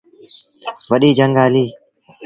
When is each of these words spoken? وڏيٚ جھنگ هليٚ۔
وڏيٚ 0.89 1.17
جھنگ 1.17 1.35
هليٚ۔ 1.43 1.71